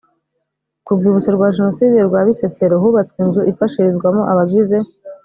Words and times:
ku 0.85 0.91
rwibutso 0.97 1.29
rwa 1.37 1.47
jenoside 1.55 1.95
rwa 2.07 2.19
bisesero 2.27 2.73
hubatswe 2.83 3.17
inzu 3.25 3.41
ifashirizwamo 3.51 4.21
abagize 4.31 4.77